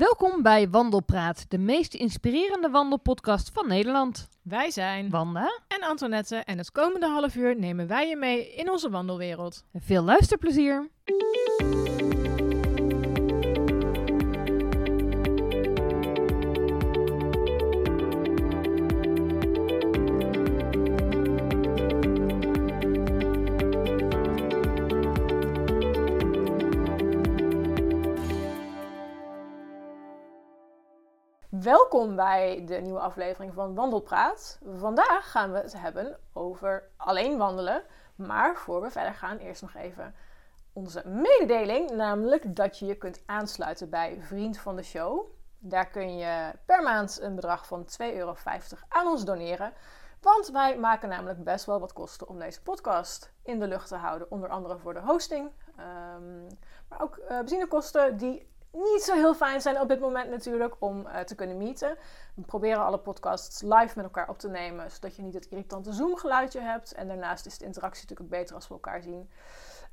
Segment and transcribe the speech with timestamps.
[0.00, 4.28] Welkom bij Wandelpraat, de meest inspirerende wandelpodcast van Nederland.
[4.42, 8.70] Wij zijn Wanda en Antoinette en het komende half uur nemen wij je mee in
[8.70, 9.64] onze wandelwereld.
[9.74, 10.90] veel luisterplezier.
[31.70, 34.58] Welkom bij de nieuwe aflevering van Wandelpraat.
[34.76, 37.82] Vandaag gaan we het hebben over alleen wandelen.
[38.14, 40.14] Maar voor we verder gaan, eerst nog even
[40.72, 41.90] onze mededeling.
[41.90, 45.26] Namelijk dat je je kunt aansluiten bij Vriend van de Show.
[45.58, 48.36] Daar kun je per maand een bedrag van 2,50 euro
[48.88, 49.72] aan ons doneren.
[50.20, 53.96] Want wij maken namelijk best wel wat kosten om deze podcast in de lucht te
[53.96, 54.30] houden.
[54.30, 55.50] Onder andere voor de hosting.
[55.78, 56.46] Um,
[56.88, 61.06] maar ook uh, benzinekosten die niet zo heel fijn zijn op dit moment natuurlijk om
[61.06, 61.96] uh, te kunnen meeten.
[62.34, 65.92] We proberen alle podcasts live met elkaar op te nemen, zodat je niet het irritante
[65.92, 66.92] Zoom-geluidje hebt.
[66.92, 69.30] En daarnaast is de interactie natuurlijk beter als we elkaar zien.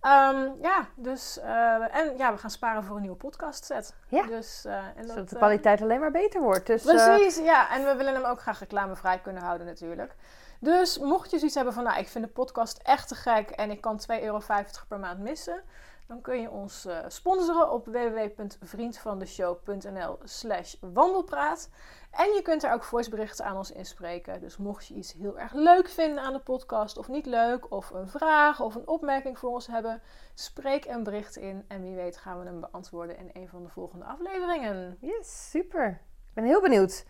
[0.01, 3.95] Um, ja, dus uh, en ja, we gaan sparen voor een nieuwe podcast set.
[4.07, 4.23] Ja.
[4.23, 6.67] Dus, uh, en zodat dat, de kwaliteit alleen maar beter wordt.
[6.67, 7.71] Dus, precies, ja.
[7.71, 10.15] En we willen hem ook graag reclamevrij kunnen houden natuurlijk.
[10.59, 13.71] Dus mocht je zoiets hebben van, nou, ik vind de podcast echt te gek en
[13.71, 14.41] ik kan 2,50 euro
[14.87, 15.63] per maand missen
[16.07, 21.69] dan kun je ons uh, sponsoren op www.vriendvandeshow.nl slash wandelpraat.
[22.11, 24.39] En je kunt er ook voiceberichten aan ons inspreken.
[24.39, 27.89] Dus mocht je iets heel erg leuk vinden aan de podcast of niet leuk, of
[27.89, 30.01] een vraag of een opmerking voor ons hebben,
[30.33, 31.65] spreek een bericht in.
[31.67, 34.97] En wie weet gaan we hem beantwoorden in een van de volgende afleveringen.
[35.01, 35.87] Yes, super.
[36.27, 37.05] Ik ben heel benieuwd.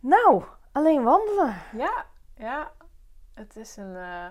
[0.00, 1.54] Nou, alleen wandelen.
[1.72, 2.72] Ja, ja.
[3.34, 3.94] Het is een...
[3.94, 4.26] Uh,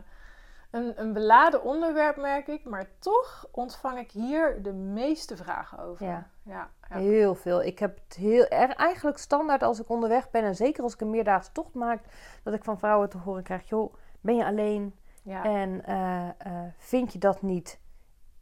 [0.71, 2.65] een, een beladen onderwerp, merk ik.
[2.65, 6.05] Maar toch ontvang ik hier de meeste vragen over.
[6.05, 6.97] Ja, ja, ja.
[6.97, 7.63] heel veel.
[7.63, 10.43] Ik heb het heel erg eigenlijk standaard als ik onderweg ben.
[10.43, 12.03] En zeker als ik een meerdaagse tocht maak.
[12.43, 13.69] Dat ik van vrouwen te horen krijg.
[13.69, 14.95] Joh, ben je alleen?
[15.23, 15.43] Ja.
[15.43, 17.79] En uh, uh, vind je dat niet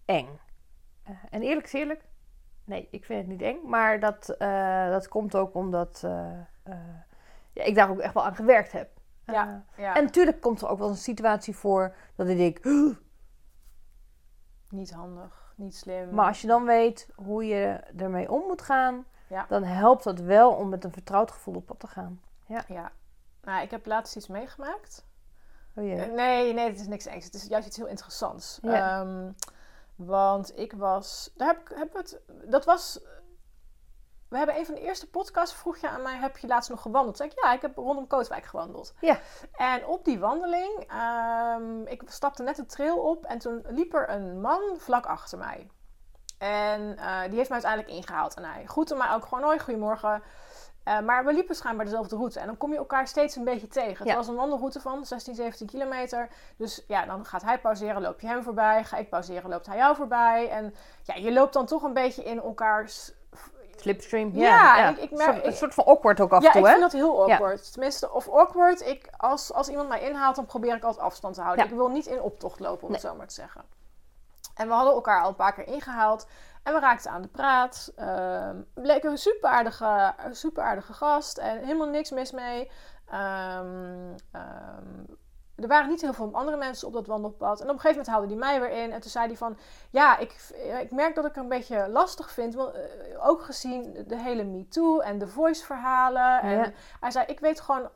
[0.05, 0.39] eng?
[1.09, 2.05] Uh, en eerlijk is eerlijk.
[2.65, 3.59] Nee, ik vind het niet eng.
[3.65, 4.35] Maar dat,
[4.91, 5.99] dat komt ook omdat
[7.53, 8.89] ja, ik daar ook echt wel aan gewerkt heb.
[9.33, 9.95] Ja, ja.
[9.95, 12.63] En natuurlijk komt er ook wel een situatie voor dat ik denk...
[12.63, 12.95] Huh.
[14.69, 16.13] Niet handig, niet slim.
[16.13, 19.05] Maar als je dan weet hoe je ermee om moet gaan...
[19.29, 19.45] Ja.
[19.49, 22.21] dan helpt dat wel om met een vertrouwd gevoel op pad te gaan.
[22.45, 22.63] Ja.
[22.67, 22.91] ja.
[23.41, 25.05] Nou, ik heb laatst iets meegemaakt.
[25.75, 26.11] Oh jee.
[26.11, 27.25] Nee, nee, het is niks engs.
[27.25, 28.59] Het is juist iets heel interessants.
[28.61, 28.99] Ja.
[28.99, 29.35] Um,
[29.95, 31.33] want ik was...
[31.35, 32.99] Daar heb, heb het, dat was
[34.29, 36.81] we hebben een van de eerste podcasts, vroeg je aan mij, heb je laatst nog
[36.81, 37.17] gewandeld?
[37.17, 38.93] Zei ik, ja, ik heb rondom Kootwijk gewandeld.
[39.01, 39.19] Ja.
[39.51, 40.91] En op die wandeling,
[41.55, 45.37] um, ik stapte net de trail op en toen liep er een man vlak achter
[45.37, 45.67] mij.
[46.37, 48.33] En uh, die heeft mij uiteindelijk ingehaald.
[48.33, 50.23] En hij groette mij ook gewoon, hoi, goedemorgen.
[50.87, 52.39] Uh, maar we liepen schijnbaar dezelfde route.
[52.39, 53.97] En dan kom je elkaar steeds een beetje tegen.
[53.97, 54.15] Het Ja.
[54.15, 56.29] was een wandelroute van 16, 17 kilometer.
[56.57, 58.83] Dus ja, dan gaat hij pauzeren, loop je hem voorbij.
[58.83, 60.49] Ga ik pauzeren, loopt hij jou voorbij.
[60.49, 63.11] En ja, je loopt dan toch een beetje in elkaars
[63.81, 64.31] Slipstream.
[64.33, 66.51] Ja, Ja, ik- ik Een merk- soort, een soort van awkward ook af ja, en
[66.53, 66.71] toe, ik hè?
[66.79, 67.71] vind dat heel awkward.
[67.73, 68.81] Tenminste, of awkward.
[68.81, 71.65] Ik, als, als iemand mij inhaalt, dan probeer ik altijd afstand te houden.
[71.65, 71.71] Ja.
[71.71, 72.99] Ik wil niet in optocht lopen, om Nee.
[73.01, 73.63] het zo maar te zeggen.
[74.55, 76.27] En we hadden elkaar al een paar keer ingehaald.
[76.63, 77.91] En we raakten aan de praat.
[77.95, 81.37] Ehm bleek een super aardige, super aardige gast.
[81.37, 82.71] En helemaal niks mis mee.
[83.09, 84.13] Ehm,
[85.57, 87.59] er waren niet heel veel andere mensen op dat wandelpad.
[87.61, 88.91] En op een gegeven moment haalde hij mij weer in.
[88.91, 89.57] En toen zei hij van...
[89.89, 90.35] Ja, ik,
[90.81, 92.53] ik merk dat ik het een beetje lastig vind.
[92.55, 96.39] Want, eh, ook gezien de hele MeToo en de voice-verhalen.
[96.41, 96.71] En Ja.
[96.99, 97.89] hij zei, ik weet gewoon...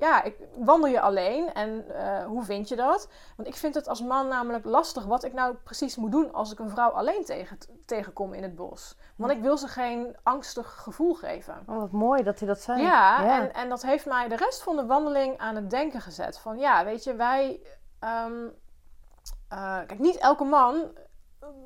[0.00, 1.52] Ja, ik, wandel je alleen?
[1.52, 3.08] En eh, hoe vind je dat?
[3.36, 5.04] Want ik vind het als man namelijk lastig...
[5.04, 8.54] wat ik nou precies moet doen als ik een vrouw alleen tegen, tegenkom in het
[8.54, 8.96] bos.
[9.16, 11.62] Want ik wil ze geen angstig gevoel geven.
[11.66, 12.82] Oh, wat mooi dat hij dat zei.
[12.82, 16.38] Ja, En, en dat heeft mij de rest van de wandeling aan het denken gezet.
[16.38, 17.60] Van ja, weet je, wij.
[17.98, 18.46] ehm,
[19.48, 20.90] eh, kijk, niet elke man,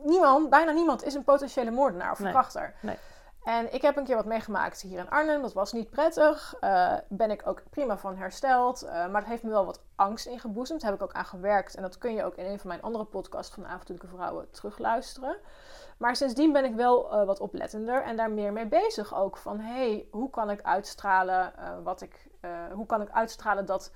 [0.04, 2.74] niemand, bijna niemand is een potentiële moordenaar of Nee, verkrachter.
[2.82, 2.98] nee.
[3.44, 5.42] En ik heb een keer wat meegemaakt hier in Arnhem.
[5.42, 6.54] Dat was niet prettig.
[6.60, 8.82] Eh ben ik ook prima van hersteld.
[8.82, 10.80] Eh, maar het heeft me wel wat angst ingeboezemd.
[10.80, 11.74] Daar heb ik ook aan gewerkt.
[11.74, 15.36] En dat kun je ook in een van mijn andere podcasts van Avontuurlijke Vrouwen terugluisteren.
[15.98, 19.36] Maar sindsdien ben ik wel eh, wat oplettender en daar meer mee bezig ook.
[19.36, 21.52] Van hé, hey, hoe kan ik uitstralen
[21.82, 22.30] wat ik.
[22.72, 23.92] hoe kan ik uitstralen dat,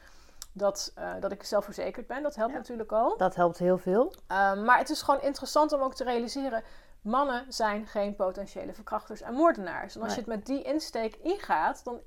[0.52, 2.22] dat, dat ik zelfverzekerd ben?
[2.22, 2.58] Dat helpt Ja.
[2.58, 3.16] natuurlijk al.
[3.16, 4.12] Dat helpt heel veel.
[4.64, 6.62] Maar het is gewoon interessant om ook te realiseren.
[7.06, 9.94] Mannen zijn geen potentiële verkrachters en moordenaars.
[9.94, 10.24] En als Nee.
[10.24, 12.00] je het met die insteek ingaat, dan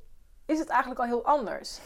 [0.46, 1.80] is het eigenlijk al heel anders.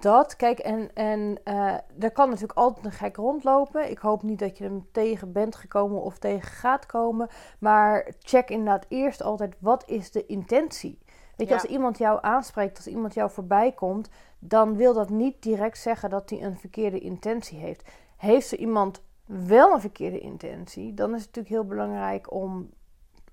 [0.00, 3.90] Dat, kijk, en, en eh, er kan natuurlijk altijd een gek rondlopen.
[3.90, 7.28] Ik hoop niet dat je hem tegen bent gekomen of tegen gaat komen.
[7.58, 10.98] Maar check inderdaad eerst altijd, wat is de intentie?
[11.36, 11.60] Weet je, Ja.
[11.60, 14.08] als iemand jou aanspreekt, als iemand jou voorbij komt,
[14.38, 17.90] dan wil dat niet direct zeggen dat hij een verkeerde intentie heeft.
[18.16, 22.70] Heeft er iemand wel een verkeerde intentie, dan is het natuurlijk heel belangrijk om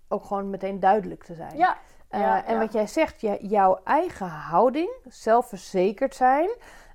[0.08, 1.58] ook gewoon meteen duidelijk te zijn.
[1.58, 2.60] Ja, Eh, Ja, en ja.
[2.60, 6.50] wat jij zegt, jouw eigen houding, zelfverzekerd zijn,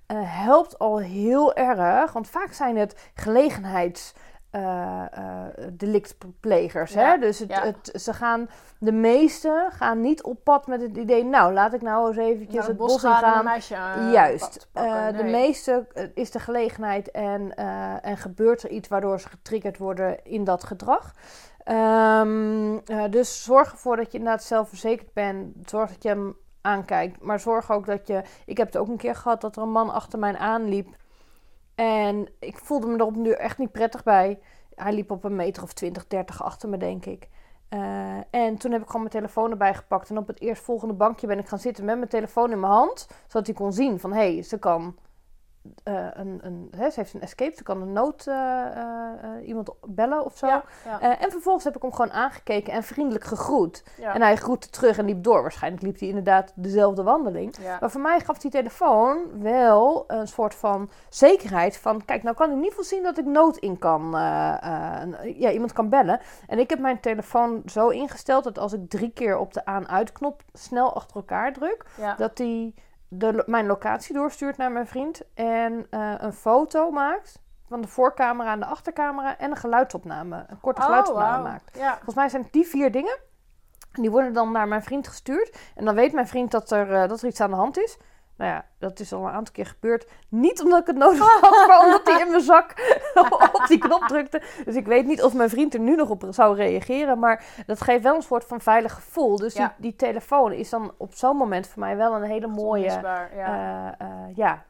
[0.07, 2.13] eh, helpt al heel erg.
[2.13, 4.15] Want vaak zijn het gelegenheids.
[4.51, 6.93] Eh, eh, delictplegers.
[6.93, 7.19] Ja, Hè?
[7.19, 7.63] Dus het, ja.
[7.63, 8.49] het, ze gaan,
[8.79, 12.59] de meesten gaan niet op pad met het idee, nou laat ik nou eens eventjes
[12.59, 14.69] naar het bos in gaan meisje eh, Juist.
[15.17, 17.55] de meeste is de gelegenheid en,
[18.03, 21.13] en gebeurt er iets waardoor ze getriggerd worden in dat gedrag.
[21.69, 25.71] Ehm, eh, dus zorg ervoor dat je inderdaad zelfverzekerd bent.
[25.71, 27.23] Zorg dat je hem aankijkt.
[27.23, 28.23] Maar zorg ook dat je.
[28.47, 30.97] Ik heb het ook een keer gehad dat er een man achter mij aanliep.
[31.79, 34.39] En ik voelde me er op nu echt niet prettig bij.
[34.75, 37.29] Hij liep op een meter of 20, 30 achter me, denk ik.
[37.69, 40.11] Eh, en toen heb ik gewoon mijn telefoon erbij gepakt.
[40.11, 43.09] En op het eerstvolgende bankje ben ik gaan zitten met mijn telefoon in mijn hand.
[43.27, 44.97] Zodat hij kon zien van, hé, hey, ze kan...
[45.85, 49.71] eh, een, een, hè, ze heeft een escape, ze kan een nood eh, eh, iemand
[49.87, 50.47] bellen of zo.
[50.47, 53.85] Ja, ja, en vervolgens heb ik hem gewoon aangekeken en vriendelijk gegroet.
[53.97, 54.15] ja.
[54.15, 55.43] En hij groette terug en liep door.
[55.43, 57.57] Waarschijnlijk liep hij inderdaad dezelfde wandeling.
[57.81, 62.05] Maar voor mij gaf die telefoon wel een soort van zekerheid van...
[62.05, 64.11] Kijk, nou kan ik niet voorzien dat ik nood in kan...
[65.35, 66.21] ja, iemand kan bellen.
[66.47, 70.43] En ik heb mijn telefoon zo ingesteld dat als ik drie keer op de aan-uit-knop
[70.53, 71.85] snel achter elkaar druk...
[72.17, 72.75] dat hij
[73.09, 75.23] de, mijn locatie doorstuurt naar mijn vriend...
[75.35, 79.39] en eh, een foto maakt van de voorcamera en de achtercamera...
[79.39, 81.77] en een geluidsopname, een korte Oh, geluidsopname maakt.
[81.77, 81.93] Ja.
[81.95, 83.19] Volgens mij zijn het die vier dingen.
[83.93, 85.59] En die worden dan naar mijn vriend gestuurd.
[85.75, 87.99] En dan weet mijn vriend dat er, eh, dat er iets aan de hand is.
[88.39, 90.07] Nou ja, dat is al een aantal keer gebeurd.
[90.29, 92.75] Niet omdat ik het nodig had, maar omdat hij in mijn zak
[93.53, 94.43] op die knop drukte.
[94.65, 97.19] Dus ik weet niet of mijn vriend er nu nog op zou reageren.
[97.19, 99.37] Maar dat geeft wel een soort van veilig gevoel.
[99.37, 99.67] Dus Ja.
[99.67, 102.85] die, die telefoon is dan op zo'n moment voor mij wel een hele mooie...
[102.85, 103.29] Ja.
[103.31, 104.65] eh, eh, ja,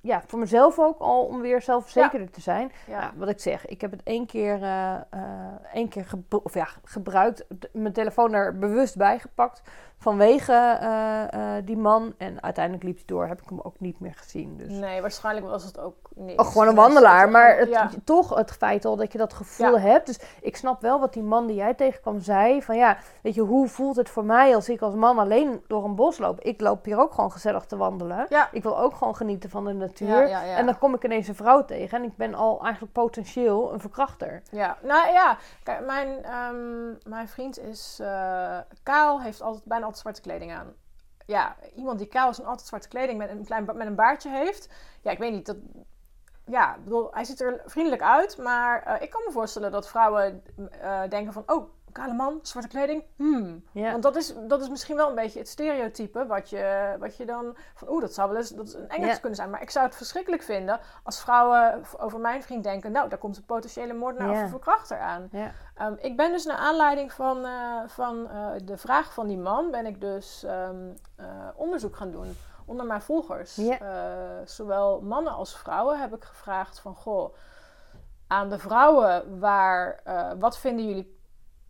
[0.00, 2.72] ja, voor mezelf ook al om weer zelfverzekerder te zijn.
[2.86, 3.00] ja.
[3.00, 4.94] Ja, wat ik zeg, ik heb het één keer, eh,
[5.72, 9.62] één keer gebru- of ja, gebruikt, mijn telefoon er bewust bij gepakt
[9.98, 12.14] vanwege eh, die man.
[12.18, 14.56] En uiteindelijk liep hij door, heb ik hem ook niet meer gezien.
[14.56, 14.68] Dus.
[14.72, 17.90] Nee, waarschijnlijk was het ook Oh, gewoon een wandelaar, maar het, Ja.
[18.04, 19.78] toch het feit al dat je dat gevoel Ja.
[19.80, 20.06] hebt.
[20.06, 22.62] Dus ik snap wel wat die man die jij tegenkwam zei.
[22.62, 25.84] Van ja, weet je, hoe voelt het voor mij als ik als man alleen door
[25.84, 26.40] een bos loop?
[26.40, 28.26] Ik loop hier ook gewoon gezellig te wandelen.
[28.28, 28.48] Ja.
[28.52, 30.30] Ik wil ook gewoon genieten van de natuur.
[30.30, 33.80] En dan kom ik ineens een vrouw tegen en ik ben al eigenlijk potentieel een
[33.80, 34.42] verkrachter.
[34.50, 40.00] Ja, nou ja, kijk, mijn, ehm, mijn vriend is eh, kaal, heeft altijd, bijna altijd
[40.02, 40.72] zwarte kleding aan.
[41.26, 44.30] Ja, iemand die kaal is en altijd zwarte kleding met een klein met een baardje
[44.30, 44.68] heeft.
[45.00, 45.56] Ja, ik weet niet, dat,
[46.46, 50.42] ja, bedoel, hij ziet er vriendelijk uit, maar eh, ik kan me voorstellen dat vrouwen
[50.80, 53.64] eh, denken van, oh, kale man, zwarte kleding, hmm.
[53.72, 57.24] Want dat is, dat is misschien wel een beetje het stereotype wat je, wat je
[57.24, 59.50] dan van oeh, dat zou wel eens dat is een Engels kunnen zijn.
[59.50, 63.36] Maar ik zou het verschrikkelijk vinden als vrouwen over mijn vriend denken, nou, daar komt
[63.36, 65.28] een potentiële moordenaar of een verkrachter aan.
[65.30, 65.52] Ja.
[65.74, 68.28] Ehm, ik ben dus naar aanleiding van, eh, van
[68.64, 73.02] de vraag van die man, ben ik dus ehm, eh, onderzoek gaan doen onder mijn
[73.02, 73.56] volgers.
[73.56, 73.78] Ja.
[73.78, 77.34] Eh, zowel mannen als vrouwen heb ik gevraagd van, goh,
[78.26, 81.16] aan de vrouwen, waar, eh, wat vinden jullie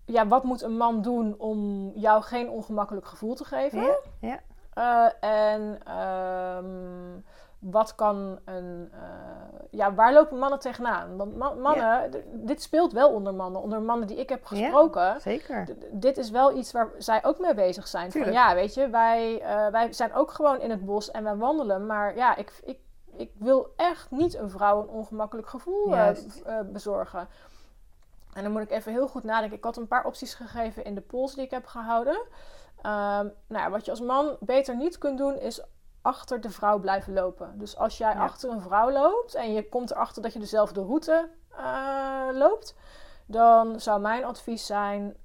[0.06, 3.82] ja, wat moet een man doen om jou geen ongemakkelijk gevoel te geven?
[3.82, 4.40] Ja, ja.
[4.72, 7.20] Eh, en ehm,
[7.58, 8.88] wat kan een.
[8.92, 8.98] eh,
[9.70, 11.16] ja, waar lopen mannen tegenaan?
[11.16, 12.10] Want ma- mannen,
[12.46, 13.62] dit speelt wel onder mannen.
[13.62, 15.20] Onder mannen die ik heb gesproken.
[15.20, 15.64] Zeker.
[15.64, 18.12] D- d- dit is wel iets waar zij ook mee bezig zijn.
[18.12, 21.36] Van, ja, weet je, wij, eh, wij zijn ook gewoon in het bos en wij
[21.36, 21.86] wandelen.
[21.86, 22.78] Maar ja, ik, ik,
[23.16, 25.86] ik wil echt niet een vrouw een ongemakkelijk gevoel
[26.44, 27.28] eh, bezorgen.
[28.34, 29.56] En dan moet ik even heel goed nadenken.
[29.56, 32.18] Ik had een paar opties gegeven in de polls die ik heb gehouden.
[32.82, 35.62] Ehm, nou ja, wat je als man beter niet kunt doen, is
[36.06, 37.58] achter de vrouw blijven lopen.
[37.58, 38.20] Dus als jij Ja.
[38.22, 42.74] achter een vrouw loopt en je komt erachter dat je dezelfde route eh, loopt,
[43.26, 45.16] dan zou mijn advies zijn: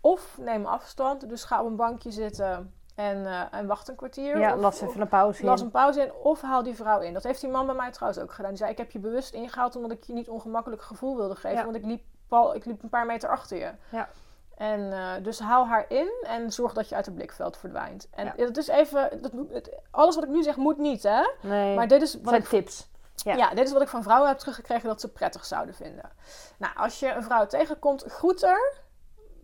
[0.00, 4.38] of neem afstand, dus ga op een bankje zitten en, eh, en wacht een kwartier.
[4.38, 5.46] Ja, of, las even een pauze in.
[5.46, 7.12] las een pauze in of haal die vrouw in.
[7.12, 8.50] Dat heeft die man bij mij trouwens ook gedaan.
[8.50, 11.56] Die zei: Ik heb je bewust ingehaald omdat ik je niet ongemakkelijk gevoel wilde geven,
[11.58, 11.64] Ja.
[11.64, 13.70] want ik liep, pal, ik liep een paar meter achter je.
[13.90, 14.08] Ja.
[14.56, 18.08] En eh, dus haal haar in en zorg dat je uit het blikveld verdwijnt.
[18.10, 18.44] En Ja.
[18.44, 21.22] het is even, dat, het, alles wat ik nu zeg moet niet, hè?
[21.40, 22.88] Nee, Maar dit is wat zijn ik tips.
[23.14, 23.34] Ja.
[23.34, 23.50] ja.
[23.50, 26.10] dit is wat ik van vrouwen heb teruggekregen dat ze prettig zouden vinden.
[26.58, 28.84] Nou, als je een vrouw tegenkomt, groet er.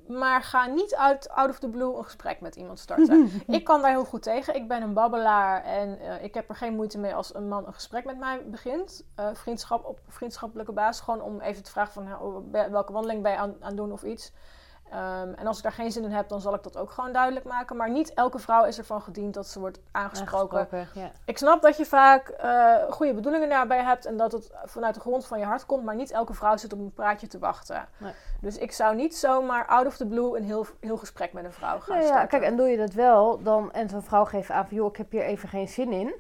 [0.07, 3.31] Maar ga niet uit out of the blue een gesprek met iemand starten.
[3.47, 4.55] ik kan daar heel goed tegen.
[4.55, 7.67] Ik ben een babbelaar en eh, ik heb er geen moeite mee als een man
[7.67, 9.05] een gesprek met mij begint.
[9.21, 11.05] Uh, vriendschap op vriendschappelijke basis.
[11.05, 14.03] Gewoon om even te vragen van nou, welke wandeling ben je aan, aan doen of
[14.03, 14.33] iets.
[14.93, 17.13] Ehm, en als ik daar geen zin in heb, dan zal ik dat ook gewoon
[17.13, 17.77] duidelijk maken.
[17.77, 20.89] Maar niet elke vrouw is ervan gediend dat ze wordt aangesproken.
[20.95, 21.11] ja.
[21.25, 25.01] Ik snap dat je vaak uh, goede bedoelingen daarbij hebt en dat het vanuit de
[25.01, 25.85] grond van je hart komt.
[25.85, 27.89] Maar niet elke vrouw zit op een praatje te wachten.
[27.97, 28.13] Nee.
[28.41, 31.53] Dus ik zou niet zomaar out of the blue een heel, heel gesprek met een
[31.53, 32.23] vrouw gaan ja, starten.
[32.23, 34.89] Ja, kijk, en doe je dat wel, dan, en zo'n vrouw geeft aan van, joh,
[34.89, 36.15] ik heb hier even geen zin in.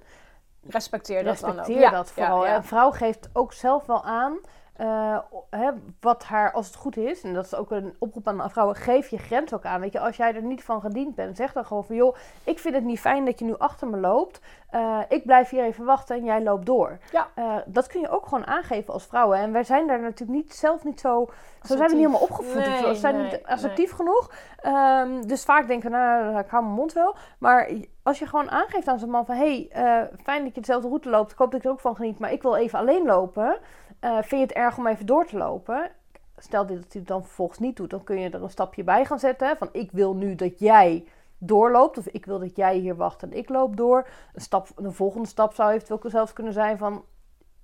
[0.69, 1.91] Respecteer dat Respecteer dan ook.
[1.91, 2.47] dat vooral.
[2.47, 4.38] Een vrouw geeft ook zelf wel aan
[4.81, 5.19] uh,
[5.50, 8.76] hè, wat haar, als het goed is, en dat is ook een oproep aan vrouwen,
[8.76, 9.81] geef je grens ook aan.
[9.81, 12.59] Weet je, als jij er niet van gediend bent, zeg dan gewoon van joh, ik
[12.59, 14.41] vind het niet fijn dat je nu achter me loopt.
[14.75, 16.99] Uh, ik blijf hier even wachten en jij loopt door.
[17.11, 17.29] Ja.
[17.38, 19.38] Uh, dat kun je ook gewoon aangeven als vrouwen.
[19.38, 21.23] En wij zijn daar natuurlijk niet zelf niet zo.
[21.23, 21.69] Assertief.
[21.69, 22.55] Zo zijn we niet helemaal opgevoed.
[22.55, 23.97] Nee, we zijn nee, niet assertief nee.
[23.97, 24.31] genoeg.
[24.67, 27.17] Um, dus vaak denken we, nou, ik hou mijn mond wel.
[27.38, 27.71] Maar
[28.02, 31.11] als je gewoon aangeeft aan zo'n man van hé, hey, fijn dat je dezelfde route
[31.11, 31.33] loopt.
[31.33, 33.59] Ik hoop dat ik er ook van geniet, maar ik wil even alleen lopen.
[34.04, 35.90] Uh, vind je het erg om even door te lopen?
[36.37, 39.04] Stel dat hij het dan vervolgens niet doet, dan kun je er een stapje bij
[39.04, 39.56] gaan zetten.
[39.56, 41.06] Van ik wil nu dat jij
[41.38, 41.99] doorloopt.
[41.99, 44.09] Of ik wil dat jij hier wacht en ik loop door.
[44.35, 47.04] Een, stap, een volgende stap zou eventueel zelfs kunnen zijn van...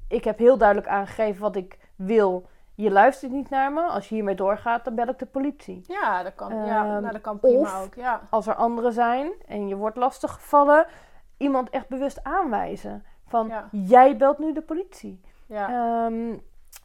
[0.08, 2.46] Ik heb heel duidelijk aangegeven wat ik wil.
[2.74, 3.82] Je luistert niet naar me.
[3.82, 5.84] Als je hiermee doorgaat, dan bel ik de politie.
[5.86, 7.94] Ja, dat kan, um, ja, nou, dat kan prima of, ook.
[7.94, 8.20] Ja.
[8.30, 10.86] als er anderen zijn en je wordt lastiggevallen...
[11.36, 13.04] iemand echt bewust aanwijzen.
[13.26, 13.68] Van, Ja.
[13.70, 15.20] jij belt nu de politie.
[15.48, 16.04] Ja.
[16.06, 16.42] Um,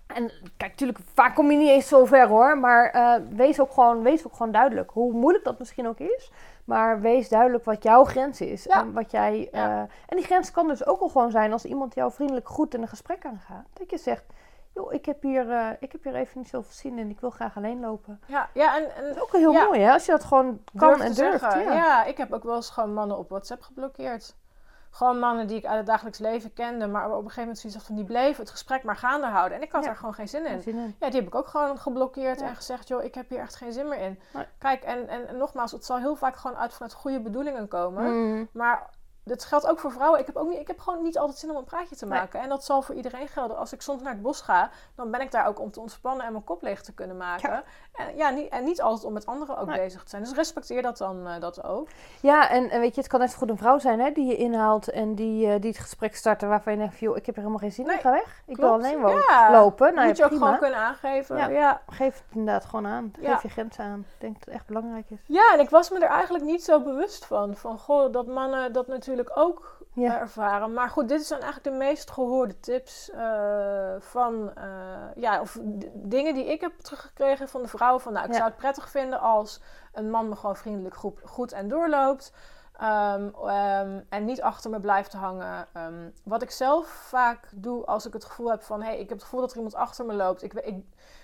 [0.07, 2.57] en kijk, natuurlijk, vaak kom je niet eens zo ver hoor.
[2.57, 4.91] Maar uh, wees, ook gewoon, wees ook gewoon duidelijk.
[4.91, 6.31] Hoe moeilijk dat misschien ook is.
[6.65, 8.63] Maar wees duidelijk wat jouw grens is.
[8.63, 8.79] Ja.
[8.79, 9.67] En, wat jij, Ja.
[9.69, 12.73] uh, en die grens kan dus ook al gewoon zijn als iemand jou vriendelijk goed
[12.73, 13.65] in een gesprek aangaat.
[13.73, 14.23] Dat je zegt,
[14.73, 17.09] joh, ik heb hier, uh, ik heb hier even niet zoveel zin in.
[17.09, 18.21] Ik wil graag alleen lopen.
[18.27, 19.65] Ja, ja en, en Dat is ook heel Ja.
[19.65, 21.53] mooi hè, als je dat gewoon kan durf en durft.
[21.53, 22.03] Ja.
[22.03, 24.35] ik heb ook wel eens gewoon mannen op WhatsApp geblokkeerd.
[24.95, 27.83] Gewoon mannen die ik uit het dagelijks leven kende, maar op een gegeven moment zoiets
[27.85, 29.57] van die bleven het gesprek maar gaande houden.
[29.57, 29.87] En ik had Ja.
[29.87, 30.61] daar gewoon geen zin in.
[30.61, 30.95] Zin in.
[30.99, 32.47] Ja, die heb ik ook gewoon geblokkeerd Ja.
[32.47, 34.19] en gezegd, joh, ik heb hier echt geen zin meer in.
[34.57, 38.03] Kijk, en, en, en nogmaals, het zal heel vaak gewoon uit vanuit goede bedoelingen komen.
[38.03, 38.49] Mm.
[38.51, 38.89] Maar
[39.23, 40.19] dit geldt ook voor vrouwen.
[40.19, 42.19] Ik heb, ook niet, ik heb gewoon niet altijd zin om een praatje te Nee.
[42.19, 42.41] maken.
[42.41, 43.57] En dat zal voor iedereen gelden.
[43.57, 46.25] Als ik soms naar het bos ga, dan ben ik daar ook om te ontspannen
[46.25, 47.49] en mijn kop leeg te kunnen maken.
[47.49, 47.63] Ja.
[47.93, 49.79] En, ja, niet, en niet altijd om met anderen ook Nee.
[49.79, 50.23] bezig te zijn.
[50.23, 51.87] Dus respecteer dat dan eh, dat ook.
[52.21, 54.35] Ja, en, en weet je, het kan zo goed een vrouw zijn hè, die je
[54.35, 57.41] inhaalt en die, eh, die het gesprek starten waarvan je denkt, joh, ik heb er
[57.41, 58.41] helemaal geen zin in, Nee, ga weg.
[58.45, 58.59] Ik klopt.
[58.59, 59.93] wil alleen Ja, lopen.
[59.93, 61.37] Nou, moet ja, je ook gewoon kunnen aangeven.
[61.37, 61.47] Ja.
[61.47, 61.81] Ja.
[61.87, 63.13] Geef het inderdaad gewoon aan.
[63.21, 63.99] Geef je grenzen aan.
[63.99, 65.19] Ik denk dat het echt belangrijk is.
[65.27, 67.55] Ja, en ik was me er eigenlijk niet zo bewust van.
[67.55, 70.15] Van, goh, dat mannen dat natuurlijk ook Ja.
[70.15, 70.73] eh, ervaren.
[70.73, 74.65] Maar goed, dit zijn eigenlijk de meest gehoorde tips eh, van, eh,
[75.15, 75.57] ja, of
[75.93, 78.01] dingen die ik heb teruggekregen van de vrouwen.
[78.01, 78.37] Van, nou, ik Ja.
[78.37, 79.61] zou het prettig vinden als
[79.93, 82.33] een man me gewoon vriendelijk goed, goed en doorloopt.
[82.73, 85.67] Ehm, ehm, en niet achter me blijft hangen.
[85.73, 88.81] Ehm, wat ik zelf vaak doe als ik het gevoel heb van...
[88.81, 90.43] hé, hey, ik heb het gevoel dat er iemand achter me loopt.
[90.43, 90.83] Ik, ik,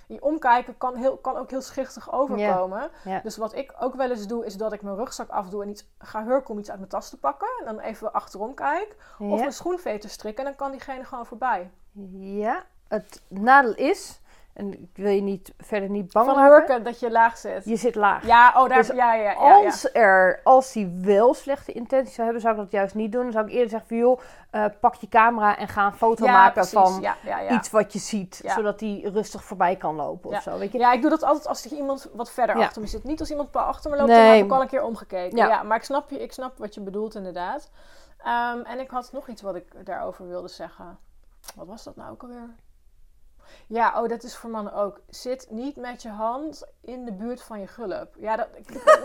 [0.10, 2.90] die omkijken kan, heel, kan ook heel schichtig overkomen.
[3.04, 3.20] Ja.
[3.24, 5.64] Dus wat ik ook wel eens doe, is dat ik mijn rugzak afdoe...
[5.64, 7.48] en iets, ga hurken om iets uit mijn tas te pakken.
[7.60, 8.96] En dan even achterom kijk.
[9.20, 9.36] Of Ja.
[9.36, 10.44] mijn schoenveter strikken.
[10.46, 11.72] En dan kan diegene gewoon voorbij.
[12.20, 14.20] ja, het nadeel is,
[14.60, 17.66] en ik wil je niet, verder niet bang Van maken, hurken dat je laag zit.
[17.66, 18.26] je zit laag.
[18.26, 19.34] Ja, oh, daar, Dus ja, ja, ja.
[19.34, 23.24] Als er, als hij wel slechte intenties zou hebben, zou ik dat juist niet doen.
[23.24, 24.20] Dan zou ik eerder zeggen van, joh,
[24.52, 26.72] eh, pak je camera en ga een foto maken precies.
[26.72, 27.06] van
[27.50, 28.42] iets wat je ziet.
[28.46, 30.38] Zodat hij rustig voorbij kan lopen Ja.
[30.38, 30.78] of zo, weet je.
[30.78, 33.04] Ja, ik doe dat altijd als er iemand wat verder achter me zit.
[33.04, 34.18] Niet als iemand achter me loopt, Nee.
[34.20, 35.38] dan heb ik al een keer omgekeken.
[35.38, 35.48] Ja.
[35.48, 37.70] Ja, maar ik snap, je, ik snap wat je bedoelt inderdaad.
[38.24, 40.98] Ehm, en ik had nog iets wat ik daarover wilde zeggen.
[41.56, 42.50] Wat was dat nou ook alweer?
[43.68, 45.00] Ja, oh, dat is voor mannen ook.
[45.10, 48.14] Zit niet met je hand in de buurt van je gulp.
[48.18, 48.48] Ja, dat...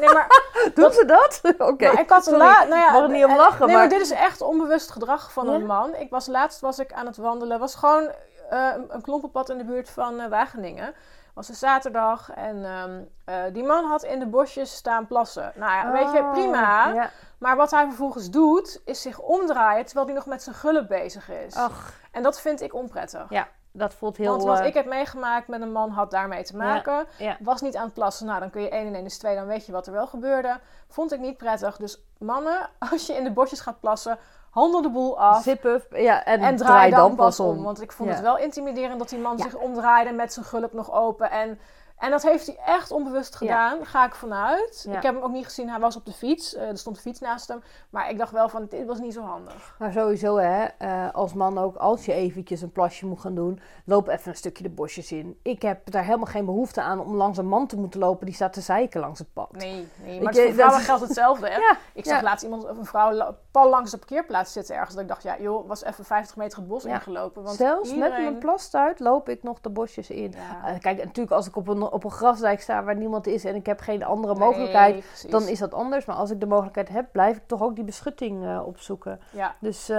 [0.01, 0.27] Nee, maar...
[0.75, 1.41] Doen ze dat?
[1.71, 1.89] Oké.
[1.89, 3.89] Ik had Sorry, la- nou ja, mag er niet om eh, lachen, nee, maar...
[3.89, 5.53] dit is echt onbewust gedrag van Ja?
[5.55, 5.95] een man.
[5.95, 7.59] Ik was laatst was ik aan het wandelen.
[7.59, 8.11] Was gewoon
[8.51, 10.95] eh, een, een klompenpad in de buurt van eh, Wageningen.
[11.35, 15.53] Was een zaterdag en ehm, eh, die man had in de bosjes staan plassen.
[15.55, 16.93] Nou ja, weet je, Oh, prima.
[16.93, 17.11] Ja.
[17.39, 21.31] Maar wat hij vervolgens doet, is zich omdraaien terwijl hij nog met zijn gulp bezig
[21.31, 21.55] is.
[21.55, 23.27] Ach, En dat vind ik onprettig.
[23.29, 24.31] ja, dat voelt heel...
[24.31, 27.07] Want wat eh, ik heb meegemaakt met een man had daarmee te maken.
[27.19, 27.37] ja.
[27.41, 28.27] Was niet aan het plassen.
[28.27, 29.35] Nou, dan kun je 1 en 1 is 2.
[29.35, 30.59] Dan weet je wat er wel gebeurde.
[30.89, 31.77] Vond ik niet prettig.
[31.77, 34.19] Dus mannen, als je in de bosjes gaat plassen,
[34.51, 35.43] handel de boel af.
[35.43, 37.63] Zip up, ja, en, En draai dan pas om.
[37.63, 38.15] Want ik vond Ja.
[38.15, 41.31] het wel intimiderend dat die man zich omdraaide met zijn gulp nog open.
[41.31, 41.59] En
[41.99, 44.85] En dat heeft hij echt onbewust gedaan, ga ik vanuit.
[44.89, 44.97] Ja.
[44.97, 46.55] Ik heb hem ook niet gezien, hij was op de fiets.
[46.55, 47.63] Eh, er stond een fiets naast hem.
[47.91, 49.75] Maar ik dacht wel van, dit was niet zo handig.
[49.79, 53.61] Maar sowieso, hè, eh, als man ook, als je eventjes een plasje moet gaan doen,
[53.85, 55.39] loop even een stukje de bosjes in.
[55.43, 58.35] Ik heb daar helemaal geen behoefte aan om langs een man te moeten lopen die
[58.35, 59.53] staat te zeiken langs het pad.
[59.53, 60.23] Nee, nee.
[60.23, 61.49] Maar voor vrouwen dat- geldt hetzelfde.
[61.49, 61.59] Hè?
[61.71, 64.93] Ja, Ik zag laatst iemand, of een vrouw, pal langs de parkeerplaats zitten ergens.
[64.95, 66.95] Dat ik dacht, ja joh, was even 50 meter het bos Ja.
[66.95, 67.43] ingelopen.
[67.43, 70.33] Want Zelfs met mijn plastuit loop ik nog de bosjes in.
[70.37, 70.69] Ja.
[70.69, 73.55] Eh, kijk, natuurlijk als ik op een, op een grasdijk sta waar niemand is en
[73.55, 75.31] ik heb geen andere Nee, mogelijkheid, precies.
[75.31, 76.05] dan is dat anders.
[76.05, 79.21] Maar als ik de mogelijkheid heb, blijf ik toch ook die beschutting eh, opzoeken.
[79.31, 79.97] Ja, Dus eh,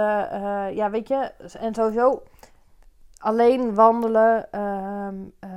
[0.72, 2.22] ja, weet je, en sowieso
[3.18, 4.52] alleen wandelen.
[4.52, 5.50] ehm, eh,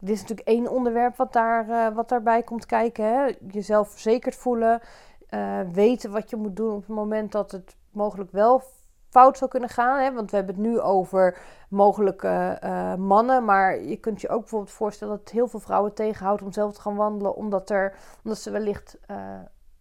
[0.00, 3.04] dit is natuurlijk één onderwerp wat, daar, wat daarbij komt kijken.
[3.04, 3.32] Hè?
[3.50, 4.80] Jezelf verzekerd voelen.
[5.28, 8.62] Eh, weten wat je moet doen op het moment dat het mogelijk wel
[9.08, 10.00] fout zou kunnen gaan.
[10.00, 10.12] Hè?
[10.12, 13.44] Want we hebben het nu over mogelijke eh, mannen.
[13.44, 16.74] Maar je kunt je ook bijvoorbeeld voorstellen dat het heel veel vrouwen tegenhoudt om zelf
[16.74, 17.34] te gaan wandelen.
[17.34, 19.16] Omdat, er, omdat ze wellicht eh,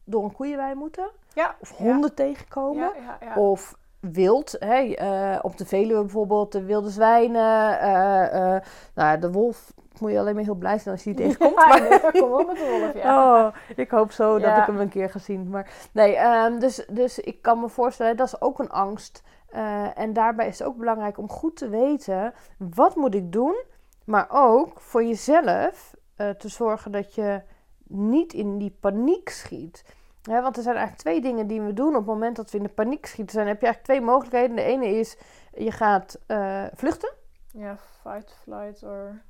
[0.03, 1.09] door een koeienwei moeten.
[1.33, 1.55] ja.
[1.59, 2.83] Of honden tegenkomen.
[2.83, 3.35] Ja, ja, ja.
[3.35, 4.95] Of wild, hè?
[5.41, 7.79] op de Veluwe bijvoorbeeld, de wilde zwijnen,
[8.93, 11.59] nou, ja, de wolf moet je alleen maar heel blij zijn als je die tegenkomt.
[11.61, 13.13] Ja, maar- ja, kom op met de wolf, ja.
[13.47, 15.49] Oh, ik hoop zo dat ik hem een keer ga zien.
[15.49, 19.23] Maar nee, ehm, dus, dus ik kan me voorstellen, dat is ook een angst.
[19.49, 23.55] Eh, en daarbij is het ook belangrijk om goed te weten, wat moet ik doen?
[24.05, 27.41] Maar ook voor jezelf eh, te zorgen dat je
[27.87, 29.85] niet in die paniek schiet.
[30.21, 32.57] Ja, want er zijn eigenlijk twee dingen die we doen op het moment dat we
[32.57, 33.33] in de paniek schieten.
[33.33, 34.55] Zijn, heb je eigenlijk twee mogelijkheden.
[34.55, 35.17] De ene is,
[35.53, 37.13] je gaat eh, vluchten.
[37.51, 39.21] Ja, fight, flight or...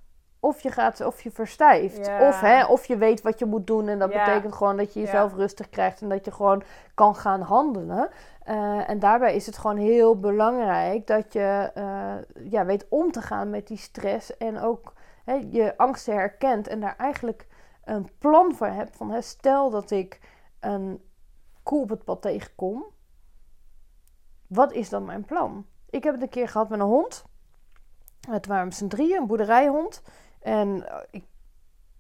[0.46, 2.06] Of je, gaat, of je verstijft.
[2.06, 2.28] Ja.
[2.28, 3.88] Of, hè, of je weet wat je moet doen.
[3.88, 4.26] En dat Ja.
[4.26, 6.02] betekent gewoon dat je jezelf rustig krijgt.
[6.02, 8.10] En dat je gewoon kan gaan handelen.
[8.44, 13.22] Eh, en daarbij is het gewoon heel belangrijk dat je eh, ja, weet om te
[13.22, 14.38] gaan met die stress.
[14.38, 14.94] En ook
[15.26, 16.68] hè, je angsten herkent.
[16.68, 17.48] En daar eigenlijk
[17.84, 18.96] een plan voor hebt.
[18.96, 20.20] Van, hè, stel dat ik
[20.60, 21.02] een
[21.64, 22.86] koe op het pad tegenkom.
[24.48, 25.66] Wat is dan mijn plan?
[25.90, 27.24] Ik heb het een keer gehad met een hond.
[28.30, 30.02] Het waren z'n drieën, een boerderijhond.
[30.46, 31.24] En eh, ik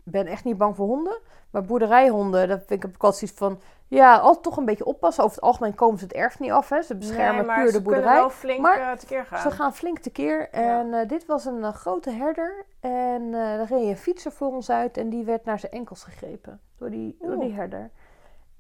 [0.04, 1.20] ben echt niet bang voor honden.
[1.50, 3.60] Maar boerderijhonden, dat vind ik heb ik altijd zoiets van...
[3.88, 5.24] Ja, altijd toch een beetje oppassen.
[5.24, 6.70] Over het algemeen komen ze het erf niet af.
[6.70, 6.82] Hè.
[6.82, 8.16] Ze beschermen Nee, puur ze de boerderij.
[8.16, 9.40] wel flink Maar eh, tekeer gaan.
[9.40, 10.50] Ze gaan flink tekeer.
[10.50, 12.66] En eh, dit was een grote herder.
[12.80, 14.98] En daar reed een fietser voor ons uit.
[14.98, 16.62] En die werd naar zijn enkels gegrepen.
[16.78, 17.92] Door die, door die herder.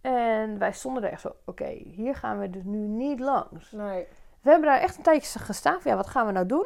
[0.01, 1.35] En wij stonden er echt zo...
[1.45, 3.71] Oké, hier gaan we dus nu niet langs.
[3.71, 4.07] Nee.
[4.41, 5.81] We hebben daar echt een tijdje gestaan.
[5.81, 6.65] van, Ja, wat gaan we nou doen?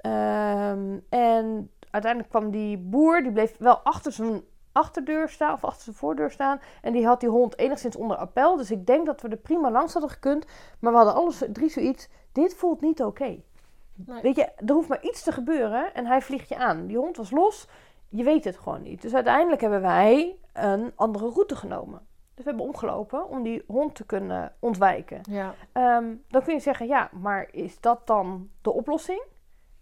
[0.00, 5.82] Ehm, en uiteindelijk kwam die boer, die bleef wel achter zijn achterdeur staan of achter
[5.82, 6.60] zijn voordeur staan.
[6.82, 8.56] En die had die hond enigszins onder appel.
[8.56, 10.46] Dus ik denk dat we er prima langs hadden gekund.
[10.78, 12.08] Maar we hadden alles drie zoiets.
[12.32, 13.40] Dit voelt niet oké.
[13.94, 14.22] Nee.
[14.22, 16.86] Weet je, er hoeft maar iets te gebeuren en hij vliegt je aan.
[16.86, 17.68] Die hond was los.
[18.08, 19.02] Je weet het gewoon niet.
[19.02, 22.06] Dus uiteindelijk hebben wij een andere route genomen.
[22.34, 25.20] Dus we hebben omgelopen om die hond te kunnen ontwijken.
[25.30, 25.54] Ja.
[25.72, 29.22] Ehm, dan kun je zeggen, ja, maar is dat dan de oplossing?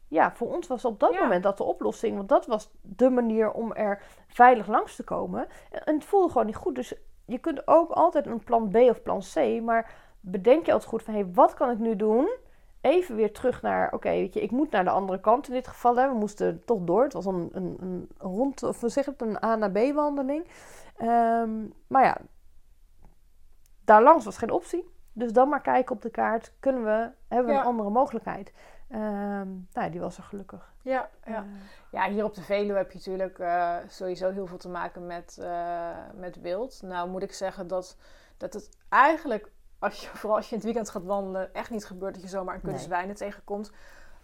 [0.09, 1.21] Ja, voor ons was op dat Ja.
[1.21, 2.17] moment dat de oplossing.
[2.17, 5.47] Want dat was de manier om er veilig langs te komen.
[5.85, 6.75] En, het voelde gewoon niet goed.
[6.75, 9.61] Dus je kunt ook altijd een plan B of plan C.
[9.63, 12.29] Maar bedenk je altijd goed van, hé, hey, wat kan ik nu doen?
[12.81, 15.69] Even weer terug naar, oké, weet je, ik moet naar de andere kant in dit
[15.69, 15.97] geval.
[15.97, 16.09] Hè.
[16.09, 17.03] We moesten toch door.
[17.03, 20.47] Het was een, een, een rond, of we zeggen het, een A naar B wandeling.
[20.97, 21.51] Ehm,
[21.87, 22.17] maar ja,
[23.85, 24.95] daar langs was geen optie.
[25.13, 26.53] Dus dan maar kijken op de kaart.
[26.61, 27.61] Kunnen we, hebben we Ja.
[27.61, 28.53] een andere mogelijkheid?
[28.89, 30.73] Ehm, nou, die was er gelukkig.
[30.83, 31.37] Ja, ja.
[31.37, 31.43] Eh,
[31.91, 35.39] ja, hier op de Veluwe heb je natuurlijk eh, sowieso heel veel te maken met,
[35.41, 36.83] eh, met wild.
[36.83, 37.97] Nou moet ik zeggen dat,
[38.37, 41.85] dat het eigenlijk, als je, vooral als je in het weekend gaat wandelen, echt niet
[41.87, 42.87] gebeurt dat je zomaar een kudde Nee.
[42.87, 43.73] zwijnen tegenkomt.